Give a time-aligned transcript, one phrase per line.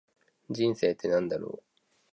[0.49, 1.63] 人生って何だろう。